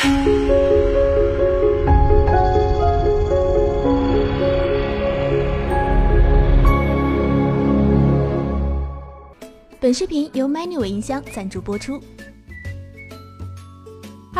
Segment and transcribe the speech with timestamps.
[0.00, 0.08] 本
[9.92, 12.02] 视频由 menu 音箱赞助播出。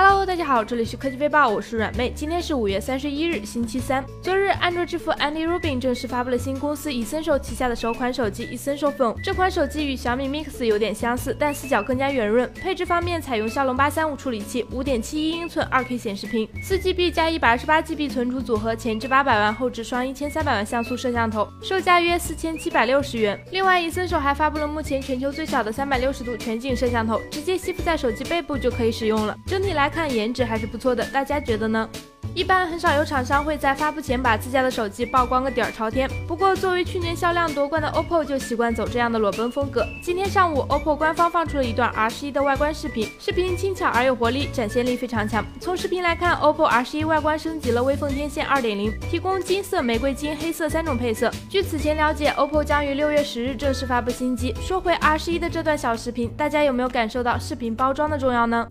[0.02, 2.10] Hello，大家好，这里是科技飞报，我是软妹。
[2.16, 4.02] 今天是五月三十一日，星期三。
[4.22, 9.14] 昨日，安卓之父 Andy Rubin 正式发布了新公司 Essential 旗下的首款手机 Essential Phone。
[9.22, 12.50] 这款手机与小米 Mix 有点相似，但四角更加圆润。
[12.54, 23.38] 配置方面，采用骁龙八三五处理器，五点七一英寸二 K 显示屏，四 GB 加一百二十八 GB 存储组合，前置八百万，后置双一千三百万像素摄像头，售价约四千七百六十元。
[23.52, 29.36] 另外，Essential 还发布了目前全球最小的三百六十度全景摄像头，直接吸附在手机背部就可以使用了。
[29.46, 31.88] 整体来看，颜值还是不错的，大家觉得呢？
[32.32, 36.08] 一般很少有厂商会在发布前把自家的手机曝光个底儿朝天。
[36.28, 39.84] 不过，作为去年销量夺冠的 OPPO 就习惯走这样的裸奔风格。
[40.00, 45.44] 今天上午，OPPO 官方放出了一段 R 十一的外观视频，视频轻巧而有活力，展现力非常强。
[45.58, 51.32] 从视频来看，OPPO R 十一外观升级了微风天线2.0，提供金色、玫瑰金、黑色三种配色。
[51.48, 54.54] 据此前了解，OPPO 将于六月十日正式发布新机。
[54.60, 58.68] 说回 R 十一的这段小视频，大家有没有感受到视频包装的重要呢？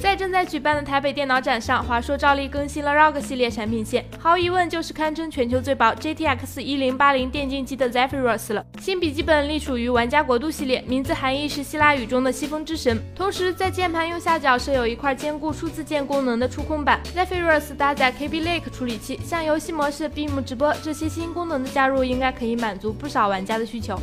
[0.00, 8.64] 在正在举办的台北电脑展上，华硕照例更新了 ROG 系列产品线，毫无疑问就是堪称全球最薄 GTX 1080电竞机的 Zephyrus 了。
[8.80, 12.98] 新笔记本隶属于玩家国度系列，名字含义是希腊语中的西风之神。
[13.14, 16.98] 同时，在键盘右下角设有一块兼顾数字键功能的触控板。
[17.14, 24.00] Zephyrus 搭载 Kaby Lake 处理器，像游戏模式、Beam 直播这些新功能的加入，应该可以满足不少玩家的需求。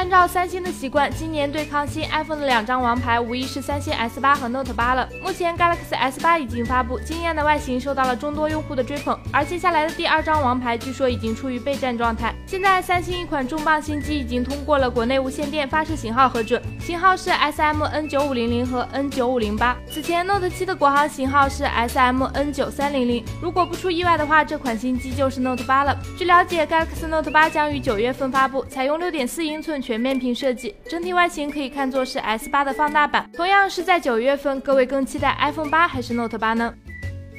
[0.00, 5.06] 按照三星的习惯，今年对抗新 iPhone 的两张王牌无疑是三星 S 八和 Note 八了。
[5.22, 12.34] 目前 Galaxy S 八已经发布，惊艳的外形受到了众多用户的追捧，而接下来的第二张王牌据说已经处于备战状态。
[12.46, 19.76] 现在三星一款重磅新机已经通过了国内无线电发射型号核准，型号是 SM N 九五零零和 N 九五零八。
[19.90, 23.22] 此前 Note 七的国行型号是 SM N 九三零零。
[23.42, 25.94] 如果不出意外的话，这款新机就是 Note 八了。
[26.16, 29.89] 据了解，Galaxy Note 八将于九月份发布，采用六点四英寸全。
[29.90, 33.28] 全面屏设计，整体外形可以看作是 S 八的放大版。
[33.34, 36.72] 同样是在九月份，各位更期待 iPhone 八还是 Note 八呢？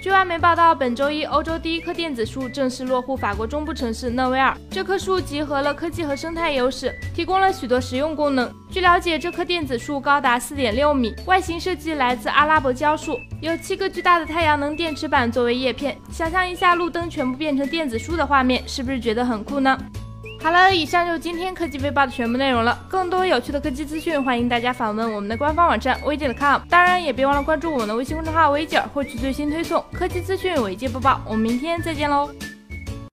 [0.03, 4.53] 据外媒报道，本周一，欧洲第一棵电子树正式落户法国中部城市讷维尔。
[4.69, 8.53] 这棵树集合了科技和生态优势，提供了许多实用功能。
[8.69, 15.97] 据了解，这棵电子树高达四点六米，外形设计来自阿拉伯胶树，有七个巨大的太阳能电池板作为叶片。
[16.11, 19.77] 想象一下，路灯全部变成电子树的画面，是不是觉得很酷呢？
[20.43, 22.83] 好了，以上就是今天科技微报的全部内容了。
[22.89, 31.21] 更多有趣的科技资讯，欢迎大家访问我们的官方网站微姐 .com，当然也别忘了关注我们的微信公众号微姐，获取最新推送科技资讯、尾接播报。
[31.25, 32.27] 我们明天再见喽！